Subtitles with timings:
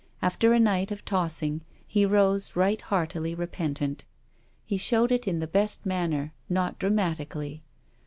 [0.19, 4.03] After a night of tossing, he rose right heartily repentant.
[4.65, 7.61] He showed it in the best manner, not dramatically.